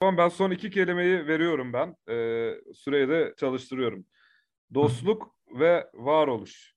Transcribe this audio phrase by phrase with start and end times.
[0.00, 1.96] Tamam ben son iki kelimeyi veriyorum ben.
[2.08, 4.06] Ee, süreyi de çalıştırıyorum.
[4.74, 6.74] Dostluk ve varoluş.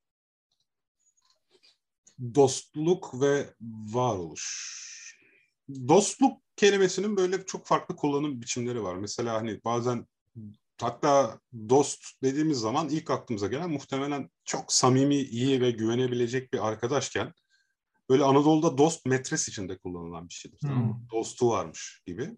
[2.36, 3.54] Dostluk ve
[3.94, 4.82] varoluş.
[5.88, 8.96] Dostluk kelimesinin böyle çok farklı kullanım biçimleri var.
[8.96, 10.08] Mesela hani bazen
[10.82, 17.34] hatta dost dediğimiz zaman ilk aklımıza gelen muhtemelen çok samimi, iyi ve güvenebilecek bir arkadaşken
[18.10, 20.62] böyle Anadolu'da dost metres içinde kullanılan bir şeydir.
[20.62, 20.70] Hmm.
[20.70, 22.38] Tamam Dostu varmış gibi.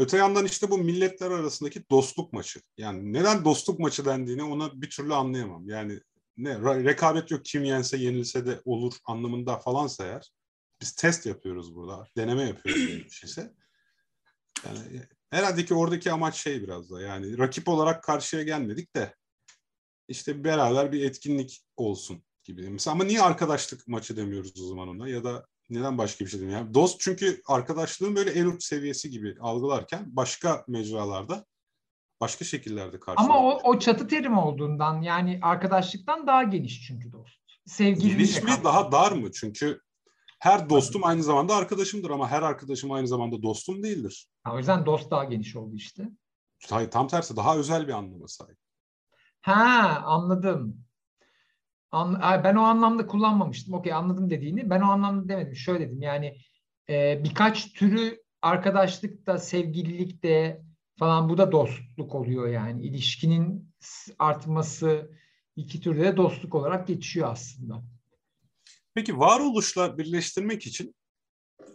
[0.00, 2.60] Öte yandan işte bu milletler arasındaki dostluk maçı.
[2.78, 5.68] Yani neden dostluk maçı dendiğini ona bir türlü anlayamam.
[5.68, 6.00] Yani
[6.36, 10.32] ne rekabet yok kim yense yenilse de olur anlamında falansa eğer
[10.80, 12.06] biz test yapıyoruz burada.
[12.16, 13.52] Deneme yapıyoruz bir şeyse.
[14.66, 19.14] Yani herhalde ki oradaki amaç şey biraz da yani rakip olarak karşıya gelmedik de
[20.08, 22.70] işte beraber bir etkinlik olsun gibi.
[22.70, 26.40] Mesela ama niye arkadaşlık maçı demiyoruz o zaman ona ya da neden başka bir şey
[26.40, 26.64] demiyorum?
[26.64, 31.44] Yani dost çünkü arkadaşlığın böyle en uç seviyesi gibi algılarken başka mecralarda
[32.20, 33.34] başka şekillerde karşılanıyor.
[33.34, 37.40] Ama o, o çatı terim olduğundan yani arkadaşlıktan daha geniş çünkü dost.
[37.66, 39.32] Sevgili geniş mi daha dar mı?
[39.32, 39.80] Çünkü
[40.40, 44.28] her dostum aynı zamanda arkadaşımdır ama her arkadaşım aynı zamanda dostum değildir.
[44.42, 46.08] Ha, o yüzden dost daha geniş oldu işte.
[46.70, 48.56] Hayır, tam tersi daha özel bir anlama sahip.
[49.40, 50.84] Ha anladım.
[51.92, 53.74] Ben o anlamda kullanmamıştım.
[53.74, 54.70] Okey anladım dediğini.
[54.70, 55.56] Ben o anlamda demedim.
[55.56, 56.36] Şöyle dedim yani
[56.88, 60.62] e, birkaç türü arkadaşlıkta, sevgililikte
[60.98, 62.82] falan bu da dostluk oluyor yani.
[62.82, 63.74] İlişkinin
[64.18, 65.10] artması
[65.56, 67.82] iki türde de dostluk olarak geçiyor aslında.
[68.94, 70.94] Peki varoluşla birleştirmek için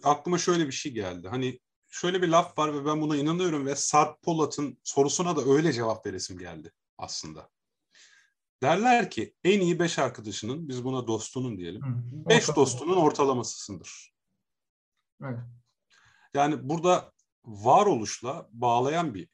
[0.04, 1.28] aklıma şöyle bir şey geldi.
[1.28, 5.74] Hani şöyle bir laf var ve ben buna inanıyorum ve Sarp Polat'ın sorusuna da öyle
[5.74, 7.50] cevap veresim geldi aslında.
[8.64, 14.14] Derler ki en iyi beş arkadaşının, biz buna dostunun diyelim, Hı, beş dostunun ortalamasısındır.
[15.24, 15.40] Evet.
[16.34, 17.12] Yani burada
[17.46, 19.30] varoluşla bağlayan bir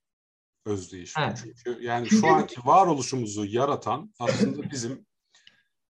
[0.65, 1.13] özdeyiş.
[1.19, 1.43] Evet.
[1.43, 5.05] Çünkü yani şu anki varoluşumuzu yaratan aslında bizim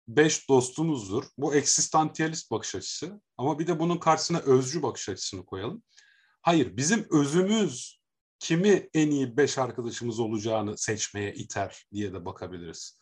[0.08, 1.23] beş dostumuzdur.
[1.37, 3.21] Bu eksistansiyalist bakış açısı.
[3.37, 5.83] Ama bir de bunun karşısına özcü bakış açısını koyalım.
[6.42, 8.02] Hayır, bizim özümüz
[8.39, 12.99] kimi en iyi beş arkadaşımız olacağını seçmeye iter diye de bakabiliriz.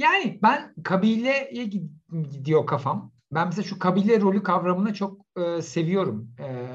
[0.00, 1.50] Yani ben kabileye
[2.32, 3.12] gidiyor kafam.
[3.32, 6.34] Ben mesela şu kabile rolü kavramını çok e, seviyorum.
[6.38, 6.66] E,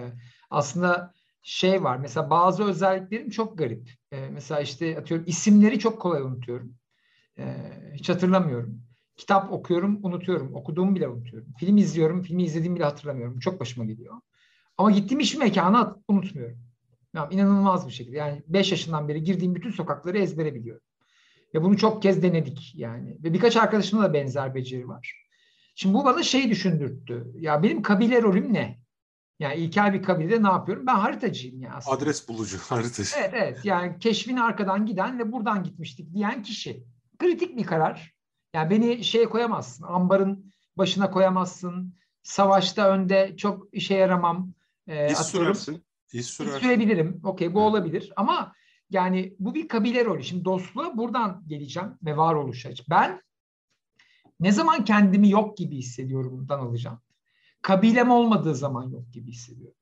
[0.49, 1.13] aslında
[1.43, 3.89] şey var mesela bazı özelliklerim çok garip.
[4.11, 6.75] E, mesela işte atıyorum isimleri çok kolay unutuyorum.
[7.39, 7.45] E,
[7.93, 8.81] hiç hatırlamıyorum.
[9.17, 10.55] Kitap okuyorum, unutuyorum.
[10.55, 11.53] Okuduğumu bile unutuyorum.
[11.59, 13.39] Film izliyorum, filmi izlediğimi bile hatırlamıyorum.
[13.39, 14.15] Çok başıma geliyor.
[14.77, 16.57] Ama gittiğim iş mekanı unutmuyorum.
[17.15, 18.17] Yani inanılmaz bir şekilde.
[18.17, 20.84] Yani 5 yaşından beri girdiğim bütün sokakları ezbere biliyorum.
[21.55, 23.17] Ve bunu çok kez denedik yani.
[23.23, 25.25] Ve birkaç arkadaşımda da benzer beceri var.
[25.75, 27.31] Şimdi bu bana şey düşündürttü.
[27.39, 28.79] Ya benim kabile rolüm ne?
[29.39, 30.87] Yani ilkel bir kabilede ne yapıyorum?
[30.87, 31.97] Ben haritacıyım ya aslında.
[31.97, 33.11] Adres bulucu, haritacı.
[33.17, 33.59] Evet, evet.
[33.63, 36.83] Yani keşfine arkadan giden ve buradan gitmiştik diyen kişi.
[37.19, 38.15] Kritik bir karar.
[38.53, 39.83] Yani beni şeye koyamazsın.
[39.83, 41.95] Ambarın başına koyamazsın.
[42.23, 44.53] Savaşta önde çok işe yaramam.
[44.87, 45.85] Ee, İz sürersin.
[46.13, 46.55] İz sürersin.
[46.55, 47.21] İz sürebilirim.
[47.23, 47.69] Okey bu evet.
[47.69, 48.13] olabilir.
[48.15, 48.53] Ama
[48.89, 50.23] yani bu bir kabile rolü.
[50.23, 52.69] Şimdi dostluğa buradan geleceğim ve varoluşa.
[52.89, 53.21] Ben
[54.39, 57.01] ne zaman kendimi yok gibi hissediyorum bundan alacağım.
[57.61, 59.77] Kabilem olmadığı zaman yok gibi hissediyorum.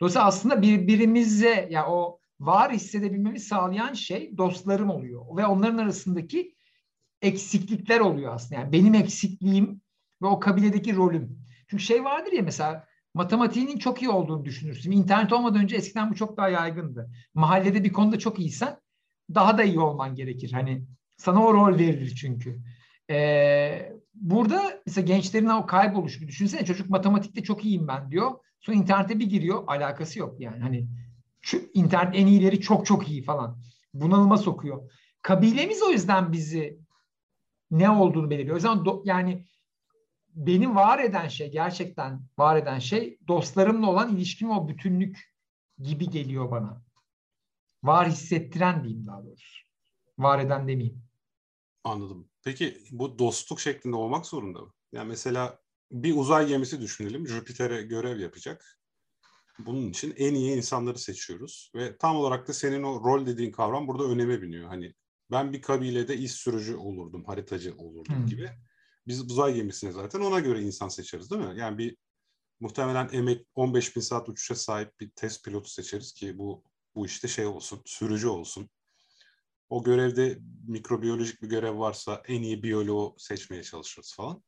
[0.00, 5.36] Dolayısıyla aslında birbirimize ya yani o var hissedebilmemi sağlayan şey dostlarım oluyor.
[5.36, 6.54] Ve onların arasındaki
[7.22, 8.60] eksiklikler oluyor aslında.
[8.60, 9.80] Yani benim eksikliğim
[10.22, 11.38] ve o kabiledeki rolüm.
[11.68, 14.90] Çünkü şey vardır ya mesela matematiğinin çok iyi olduğunu düşünürsün.
[14.90, 17.10] İnternet olmadan önce eskiden bu çok daha yaygındı.
[17.34, 18.80] Mahallede bir konuda çok iyisen
[19.34, 20.52] daha da iyi olman gerekir.
[20.52, 20.84] Hani
[21.16, 22.58] sana o rol verilir çünkü.
[23.10, 28.30] Ee, burada mesela gençlerin o kayboluşu düşünsene çocuk matematikte çok iyiyim ben diyor.
[28.60, 30.62] Sonra internete bir giriyor alakası yok yani.
[30.62, 30.88] Hani
[31.40, 33.58] şu internet en iyileri çok çok iyi falan.
[33.94, 34.90] Bunalıma sokuyor.
[35.22, 36.78] Kabilemiz o yüzden bizi
[37.70, 38.54] ne olduğunu belirliyor.
[38.54, 39.46] O yüzden do, yani
[40.38, 45.34] beni var eden şey gerçekten var eden şey dostlarımla olan ilişkim o bütünlük
[45.78, 46.82] gibi geliyor bana.
[47.82, 49.58] Var hissettiren diyeyim daha doğrusu.
[50.18, 51.02] Var eden demeyeyim.
[51.84, 52.28] Anladım.
[52.44, 54.72] Peki bu dostluk şeklinde olmak zorunda mı?
[54.92, 55.58] Yani mesela
[55.92, 57.28] bir uzay gemisi düşünelim.
[57.28, 58.80] Jüpiter'e görev yapacak.
[59.58, 61.72] Bunun için en iyi insanları seçiyoruz.
[61.74, 64.68] Ve tam olarak da senin o rol dediğin kavram burada öneme biniyor.
[64.68, 64.94] Hani
[65.30, 68.26] ben bir kabilede iz sürücü olurdum, haritacı olurdum hmm.
[68.26, 68.50] gibi.
[69.08, 71.58] Biz uzay gemisine zaten ona göre insan seçeriz değil mi?
[71.58, 71.96] Yani bir
[72.60, 76.64] muhtemelen emek 15 bin saat uçuşa sahip bir test pilotu seçeriz ki bu
[76.94, 78.70] bu işte şey olsun, sürücü olsun.
[79.68, 84.42] O görevde mikrobiyolojik bir görev varsa en iyi biyoloğu seçmeye çalışırız falan.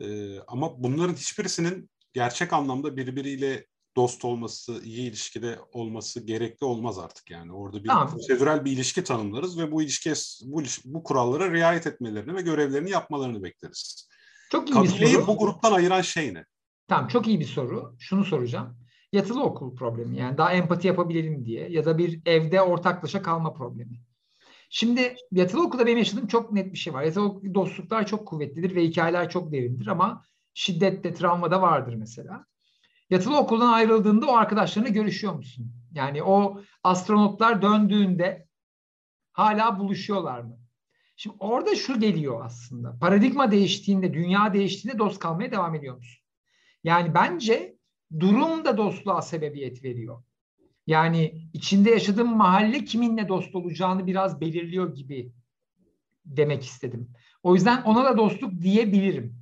[0.00, 3.66] Ee, ama bunların hiçbirisinin gerçek anlamda birbiriyle
[3.96, 7.52] dost olması, iyi ilişkide olması gerekli olmaz artık yani.
[7.52, 8.10] Orada bir Tamam.
[8.10, 13.42] prosedürel bir ilişki tanımlarız ve bu ilişkiye bu, bu kurallara riayet etmelerini ve görevlerini yapmalarını
[13.42, 14.08] bekleriz.
[14.50, 15.26] Çok iyi bir Kabileyi soru.
[15.26, 16.44] bu gruptan ayıran şey ne?
[16.88, 17.96] Tamam çok iyi bir soru.
[17.98, 18.76] Şunu soracağım.
[19.12, 24.00] Yatılı okul problemi yani daha empati yapabilelim diye ya da bir evde ortaklaşa kalma problemi.
[24.70, 27.02] Şimdi yatılı okulda benim yaşadığım çok net bir şey var.
[27.02, 30.24] Yatılı okul dostluklar çok kuvvetlidir ve hikayeler çok derindir ama
[30.54, 32.46] şiddet de travma da vardır mesela.
[33.12, 35.72] Yatılı okuldan ayrıldığında o arkadaşlarına görüşüyor musun?
[35.94, 38.46] Yani o astronotlar döndüğünde
[39.32, 40.58] hala buluşuyorlar mı?
[41.16, 42.98] Şimdi orada şu geliyor aslında.
[42.98, 46.22] Paradigma değiştiğinde, dünya değiştiğinde dost kalmaya devam ediyor musun?
[46.84, 47.76] Yani bence
[48.20, 50.22] durum da dostluğa sebebiyet veriyor.
[50.86, 55.32] Yani içinde yaşadığım mahalle kiminle dost olacağını biraz belirliyor gibi
[56.24, 57.10] demek istedim.
[57.42, 59.36] O yüzden ona da dostluk diyebilirim.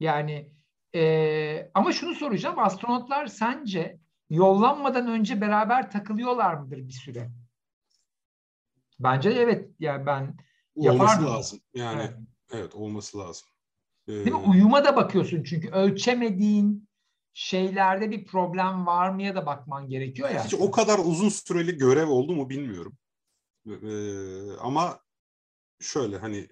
[0.00, 0.55] Yani
[0.96, 2.58] eee, ama şunu soracağım.
[2.58, 3.98] Astronotlar sence
[4.30, 7.30] yollanmadan önce beraber takılıyorlar mıdır bir süre?
[9.00, 9.70] Bence evet.
[9.80, 10.36] Yani ben
[10.76, 11.26] Olması Yapardım.
[11.26, 11.60] lazım.
[11.74, 12.14] Yani evet.
[12.52, 13.48] evet, olması lazım.
[14.08, 14.36] Ee, Değil mi?
[14.36, 16.88] Uyuma da bakıyorsun çünkü ölçemediğin
[17.32, 20.44] şeylerde bir problem var mıya da bakman gerekiyor ya.
[20.44, 22.96] Hiç o kadar uzun süreli görev oldu mu bilmiyorum.
[23.66, 25.00] Ee, ama
[25.80, 26.48] şöyle hani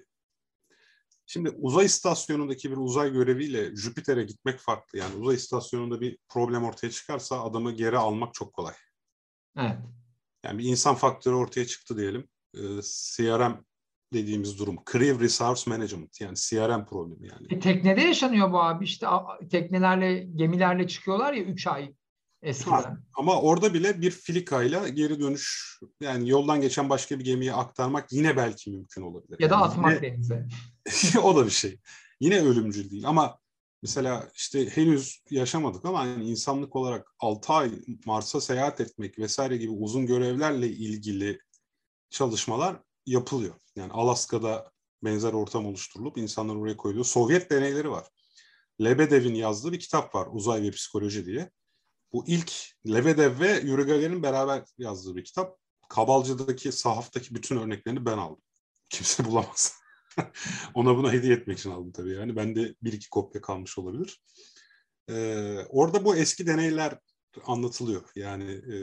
[1.27, 4.99] şimdi uzay istasyonundaki bir uzay göreviyle Jüpiter'e gitmek farklı.
[4.99, 8.75] Yani uzay istasyonunda bir problem ortaya çıkarsa adamı geri almak çok kolay.
[9.59, 9.77] Evet.
[10.45, 12.29] Yani bir insan faktörü ortaya çıktı diyelim.
[12.55, 13.65] Ee, CRM
[14.13, 14.77] dediğimiz durum.
[14.93, 17.47] Crew Resource Management yani CRM problemi yani.
[17.51, 18.85] E, teknede yaşanıyor bu abi.
[18.85, 19.07] İşte
[19.51, 21.95] teknelerle, gemilerle çıkıyorlar ya 3 ay
[22.43, 22.71] eskiden.
[22.73, 28.13] Ha, ama orada bile bir filikayla geri dönüş yani yoldan geçen başka bir gemiye aktarmak
[28.13, 29.37] yine belki mümkün olabilir.
[29.41, 30.47] Ya da Yani atmak yine- denize.
[31.23, 31.81] o da bir şey.
[32.21, 33.39] Yine ölümcül değil ama
[33.83, 37.73] mesela işte henüz yaşamadık ama hani insanlık olarak 6 ay
[38.07, 41.41] Mars'a seyahat etmek vesaire gibi uzun görevlerle ilgili
[42.11, 42.77] çalışmalar
[43.07, 43.55] yapılıyor.
[43.77, 44.73] Yani Alaska'da
[45.05, 47.05] benzer ortam oluşturulup insanlar oraya koyuluyor.
[47.05, 48.07] Sovyet deneyleri var.
[48.81, 51.51] Lebedev'in yazdığı bir kitap var Uzay ve Psikoloji diye.
[52.13, 52.53] Bu ilk
[52.87, 55.59] Lebedev ve Yuri Gagarin'in beraber yazdığı bir kitap.
[55.89, 58.43] Kabalcı'daki, sahaftaki bütün örneklerini ben aldım.
[58.91, 59.84] Kimse bulamaz.
[60.75, 62.37] Ona buna hediye etmek için aldım tabii yani.
[62.37, 64.21] Bende bir iki kopya kalmış olabilir.
[65.11, 66.99] Ee, orada bu eski deneyler
[67.45, 68.03] anlatılıyor.
[68.17, 68.75] Yani e,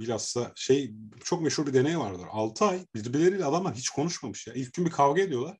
[0.00, 0.94] bilhassa şey
[1.24, 2.26] çok meşhur bir deney vardır.
[2.30, 4.54] 6 ay birbirleriyle adamlar hiç konuşmamış ya.
[4.54, 5.58] İlk gün bir kavga ediyorlar.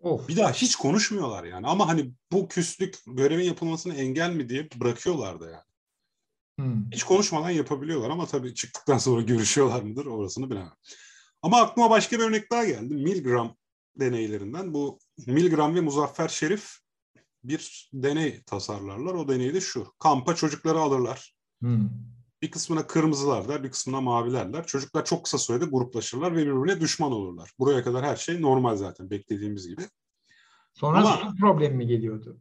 [0.00, 0.28] Of.
[0.28, 1.66] Bir daha hiç konuşmuyorlar yani.
[1.66, 5.70] Ama hani bu küslük görevin yapılmasına engel mi diye bırakıyorlar da yani.
[6.58, 6.90] Hmm.
[6.90, 10.74] Hiç konuşmadan yapabiliyorlar ama tabii çıktıktan sonra görüşüyorlar mıdır orasını bilemem.
[11.42, 12.94] Ama aklıma başka bir örnek daha geldi.
[12.94, 13.56] Milgram
[13.96, 14.74] deneylerinden.
[14.74, 16.78] Bu Milgram ve Muzaffer Şerif
[17.44, 19.14] bir deney tasarlarlar.
[19.14, 19.92] O deney de şu.
[19.98, 21.34] Kampa çocukları alırlar.
[21.60, 21.90] Hmm.
[22.42, 24.66] Bir kısmına kırmızılarlar, bir kısmına mavilerler.
[24.66, 27.52] Çocuklar çok kısa sürede gruplaşırlar ve birbirine düşman olurlar.
[27.58, 29.82] Buraya kadar her şey normal zaten beklediğimiz gibi.
[30.74, 32.40] Sonra Ama- su problemi mi geliyordu?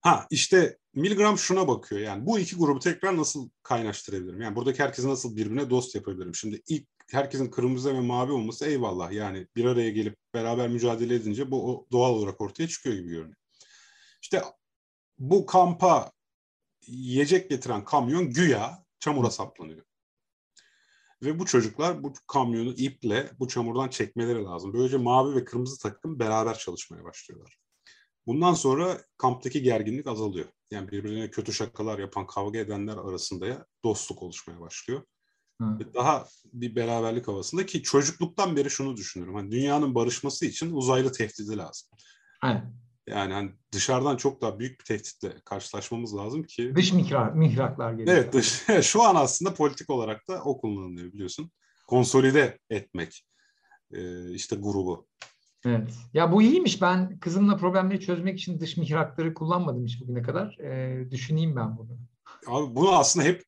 [0.00, 4.40] Ha işte Milgram şuna bakıyor yani bu iki grubu tekrar nasıl kaynaştırabilirim?
[4.40, 6.34] Yani buradaki herkesi nasıl birbirine dost yapabilirim?
[6.34, 11.50] Şimdi ilk herkesin kırmızı ve mavi olması eyvallah yani bir araya gelip beraber mücadele edince
[11.50, 13.36] bu o doğal olarak ortaya çıkıyor gibi görünüyor.
[14.22, 14.42] İşte
[15.18, 16.12] bu kampa
[16.86, 19.84] yiyecek getiren kamyon güya çamura saplanıyor.
[21.22, 24.72] Ve bu çocuklar bu kamyonu iple bu çamurdan çekmeleri lazım.
[24.72, 27.58] Böylece mavi ve kırmızı takım beraber çalışmaya başlıyorlar.
[28.26, 30.48] Bundan sonra kamptaki gerginlik azalıyor.
[30.70, 35.02] Yani birbirine kötü şakalar yapan, kavga edenler arasında dostluk oluşmaya başlıyor.
[35.60, 35.94] Hı.
[35.94, 39.34] Daha bir beraberlik havasında ki çocukluktan beri şunu düşünüyorum.
[39.34, 41.88] Hani dünyanın barışması için uzaylı tehdidi lazım.
[42.44, 42.62] Evet.
[43.06, 48.16] Yani hani dışarıdan çok daha büyük bir tehditle karşılaşmamız lazım ki Dış mihrak, mihraklar geliyor.
[48.16, 51.50] Evet dış, şu an aslında politik olarak da o kullanılıyor biliyorsun.
[51.86, 53.26] Konsolide etmek
[53.92, 55.06] e, işte grubu.
[55.66, 55.94] Evet.
[56.14, 56.82] Ya bu iyiymiş.
[56.82, 60.58] Ben kızımla problemleri çözmek için dış mihrakları kullanmadım hiç bugüne kadar.
[60.58, 61.98] Ee, düşüneyim ben bunu.
[62.46, 63.44] Abi bunu aslında hep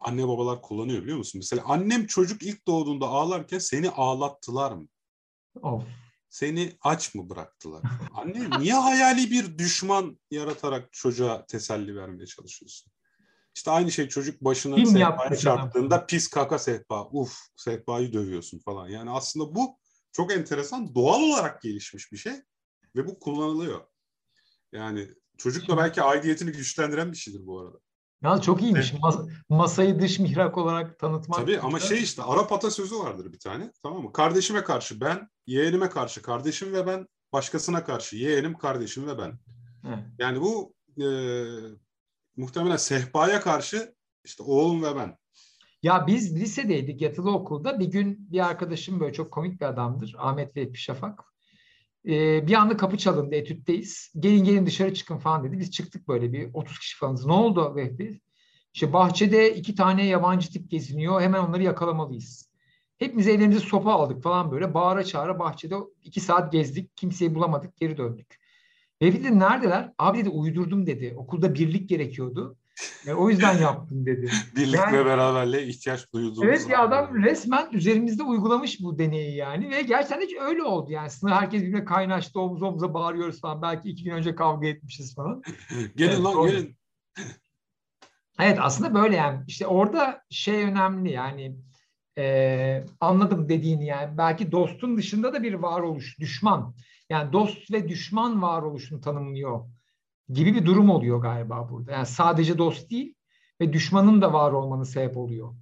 [0.00, 1.38] anne babalar kullanıyor biliyor musun?
[1.38, 4.88] Mesela annem çocuk ilk doğduğunda ağlarken seni ağlattılar mı?
[5.62, 5.82] Of.
[6.28, 7.82] Seni aç mı bıraktılar?
[8.14, 12.92] Anne niye hayali bir düşman yaratarak çocuğa teselli vermeye çalışıyorsun?
[13.54, 18.88] İşte aynı şey çocuk başına Kim sehpaya çarptığında pis kaka sehpa, uf sehpayı dövüyorsun falan.
[18.88, 19.78] Yani aslında bu
[20.12, 22.32] çok enteresan doğal olarak gelişmiş bir şey
[22.96, 23.86] ve bu kullanılıyor.
[24.72, 27.78] Yani çocuk da belki aidiyetini güçlendiren bir şeydir bu arada.
[28.26, 28.92] Ya çok iyiymiş.
[28.92, 31.38] Mas- masayı dış mihrak olarak tanıtmak.
[31.38, 34.12] Tabii ama şey işte Arap atasözü vardır bir tane tamam mı?
[34.12, 39.38] Kardeşime karşı ben, yeğenime karşı kardeşim ve ben, başkasına karşı yeğenim, kardeşim ve ben.
[39.88, 40.04] Evet.
[40.18, 41.06] Yani bu e,
[42.36, 45.18] muhtemelen sehpaya karşı İşte oğlum ve ben.
[45.82, 47.80] Ya biz lisedeydik yatılı okulda.
[47.80, 50.14] Bir gün bir arkadaşım böyle çok komik bir adamdır.
[50.18, 51.24] Ahmet Vehbi Şafak.
[52.06, 54.12] Ee, bir anda kapı çalındı etütteyiz.
[54.20, 55.58] Gelin gelin dışarı çıkın falan dedi.
[55.58, 57.26] Biz çıktık böyle bir 30 kişi falanız.
[57.26, 58.20] Ne oldu Vehbi?
[58.74, 61.20] İşte bahçede iki tane yabancı tip geziniyor.
[61.20, 62.50] Hemen onları yakalamalıyız.
[62.98, 64.74] Hepimiz ellerimize sopa aldık falan böyle.
[64.74, 66.96] Bağıra çağıra bahçede iki saat gezdik.
[66.96, 67.76] Kimseyi bulamadık.
[67.76, 68.38] Geri döndük.
[69.02, 69.92] Vehbi dedi neredeler?
[69.98, 71.14] Abi dedi uydurdum dedi.
[71.16, 72.56] Okulda birlik gerekiyordu.
[73.06, 74.30] E, o yüzden yaptım dedi.
[74.56, 79.70] Birlik Yani- ve beraberliğe ihtiyaç duyduğumuz Evet ya adam resmen üzerimizde uygulamış bu deneyi yani
[79.70, 81.10] ve gerçekten de öyle oldu yani.
[81.10, 83.62] Sınır herkes birbirine kaynaştı omuz omuza bağırıyoruz falan.
[83.62, 85.42] Belki iki gün önce kavga etmişiz falan.
[85.96, 86.76] Gelin Evet, lan gelin.
[88.40, 89.44] Evet aslında böyle yani.
[89.46, 91.56] İşte orada şey önemli yani
[92.18, 94.18] e, anladım dediğini yani.
[94.18, 96.74] Belki dostun dışında da bir varoluş düşman.
[97.10, 99.64] Yani dost ve düşman varoluşunu tanımlıyor
[100.28, 101.92] gibi bir durum oluyor galiba burada.
[101.92, 103.14] Yani sadece dost değil
[103.60, 105.54] ve düşmanın da var olmanı sebep oluyor.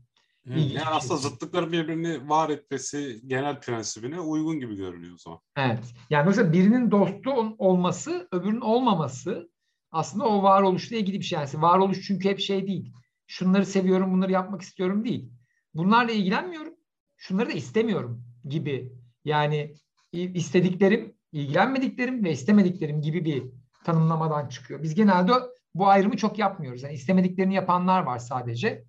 [0.47, 0.93] İlginç bir Yani şey.
[0.97, 5.41] aslında zıtlıkların birbirini var etmesi genel prensibine uygun gibi görünüyor o zaman.
[5.57, 5.95] Evet.
[6.11, 9.51] Yani mesela birinin dostu ol- olması, öbürünün olmaması
[9.91, 11.39] aslında o varoluşla ilgili bir şey.
[11.39, 12.93] Yani varoluş çünkü hep şey değil.
[13.27, 15.31] Şunları seviyorum, bunları yapmak istiyorum değil.
[15.75, 16.75] Bunlarla ilgilenmiyorum.
[17.17, 18.93] Şunları da istemiyorum gibi.
[19.25, 19.75] Yani
[20.13, 23.45] istediklerim, ilgilenmediklerim ve istemediklerim gibi bir
[23.85, 24.83] tanımlamadan çıkıyor.
[24.83, 25.33] Biz genelde
[25.75, 26.83] bu ayrımı çok yapmıyoruz.
[26.83, 28.85] Yani istemediklerini yapanlar var sadece.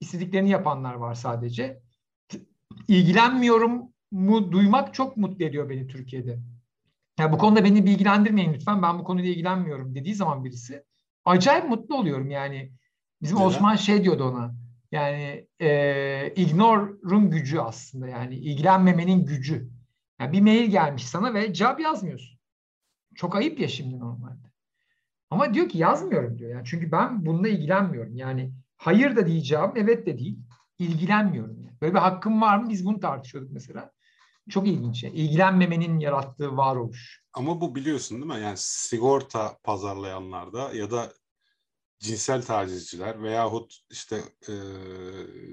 [0.00, 1.80] istediklerini yapanlar var sadece.
[2.88, 6.38] İlgilenmiyorum mu duymak çok mutlu ediyor beni Türkiye'de.
[7.18, 8.82] Ya bu konuda beni bilgilendirmeyin lütfen.
[8.82, 10.84] Ben bu konuyla ilgilenmiyorum dediği zaman birisi
[11.24, 12.72] acayip mutlu oluyorum yani.
[13.22, 13.46] Bizim Neden?
[13.46, 14.54] Osman şey diyordu ona.
[14.92, 19.70] Yani e, ignore'un gücü aslında yani ilgilenmemenin gücü.
[20.20, 22.37] Yani bir mail gelmiş sana ve cevap yazmıyorsun.
[23.18, 24.52] Çok ayıp ya şimdi normalde.
[25.30, 26.50] Ama diyor ki yazmıyorum diyor.
[26.50, 28.16] Yani çünkü ben bununla ilgilenmiyorum.
[28.16, 30.38] Yani hayır da diyeceğim, evet de değil.
[30.78, 31.62] İlgilenmiyorum.
[31.62, 31.76] Yani.
[31.80, 32.70] Böyle bir hakkım var mı?
[32.70, 33.92] Biz bunu tartışıyorduk mesela.
[34.50, 35.04] Çok ilginç.
[35.04, 35.14] Yani.
[35.14, 37.22] İlgilenmemenin yarattığı varoluş.
[37.32, 38.44] Ama bu biliyorsun değil mi?
[38.44, 41.12] Yani sigorta pazarlayanlarda ya da
[41.98, 44.16] cinsel tacizciler veyahut işte
[44.48, 44.54] e,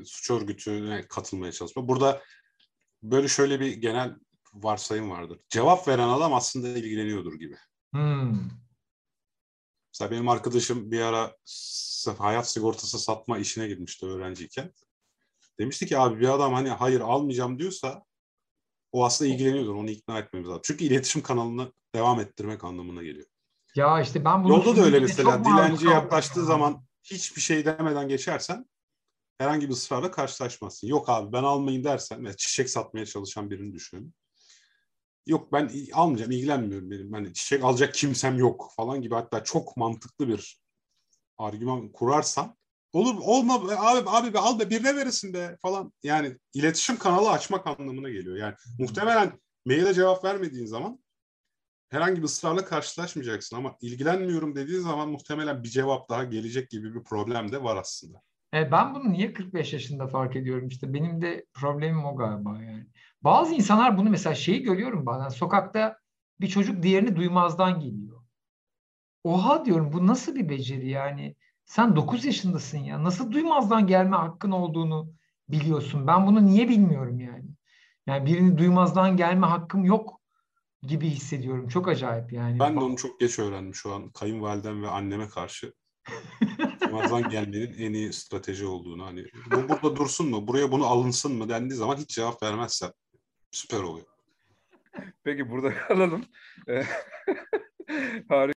[0.05, 1.87] suç örgütüne katılmaya çalışma.
[1.87, 2.21] Burada
[3.03, 4.15] böyle şöyle bir genel
[4.55, 5.39] varsayım vardır.
[5.49, 7.57] Cevap veren adam aslında ilgileniyordur gibi.
[7.93, 8.49] Hmm.
[9.93, 11.35] Mesela benim arkadaşım bir ara
[12.17, 14.73] hayat sigortası satma işine girmişti öğrenciyken.
[15.59, 18.05] Demişti ki abi bir adam hani hayır almayacağım diyorsa
[18.91, 19.75] o aslında ilgileniyordur.
[19.75, 20.61] Onu ikna etmemiz lazım.
[20.65, 23.27] Çünkü iletişim kanalını devam ettirmek anlamına geliyor.
[23.75, 25.89] Ya işte ben bunu Yolda da öyle mesela kaldım.
[25.89, 28.65] yaklaştığı zaman hiçbir şey demeden geçersen
[29.37, 30.87] herhangi bir ısrarla karşılaşmazsın.
[30.87, 34.13] Yok abi ben almayın dersen mesela çiçek satmaya çalışan birini düşünün.
[35.27, 37.13] Yok ben almayacağım ilgilenmiyorum benim.
[37.13, 40.59] Hani çiçek alacak kimsem yok falan gibi hatta çok mantıklı bir
[41.37, 42.57] argüman kurarsan
[42.93, 45.93] olur olma be abi abi be al be birine verirsin de falan.
[46.03, 48.37] Yani iletişim kanalı açmak anlamına geliyor.
[48.37, 50.99] Yani muhtemelen maile cevap vermediğin zaman
[51.89, 57.03] herhangi bir ısrarla karşılaşmayacaksın ama ilgilenmiyorum dediğin zaman muhtemelen bir cevap daha gelecek gibi bir
[57.03, 58.21] problem de var aslında.
[58.53, 62.87] E, ben bunu niye 45 yaşında fark ediyorum işte benim de problemim o galiba yani.
[63.25, 65.97] Bazı insanlar bunu mesela şeyi görüyorum bazen sokakta
[66.41, 68.21] bir çocuk diğerini duymazdan geliyor.
[69.23, 71.35] Oha diyorum bu nasıl bir beceri yani?
[71.65, 73.03] Sen 9 yaşındasın ya.
[73.03, 75.13] Nasıl duymazdan gelme hakkın olduğunu
[75.49, 76.07] biliyorsun.
[76.07, 77.45] Ben bunu niye bilmiyorum yani?
[78.07, 80.21] Yani birini duymazdan gelme hakkım yok
[80.83, 81.67] gibi hissediyorum.
[81.67, 82.59] Çok acayip yani.
[82.59, 85.73] Ben de onu çok geç öğrendim şu an kayınvalidem ve anneme karşı.
[86.81, 89.05] Duymazdan gelmenin en iyi strateji olduğunu.
[89.05, 92.91] Hani bu burada dursun mu, buraya bunu alınsın mı dendiği zaman hiç cevap vermezsem
[93.55, 94.05] süper oluyor.
[95.23, 96.25] Peki burada kalalım.
[96.69, 96.83] Ee,
[98.29, 98.53] Harika.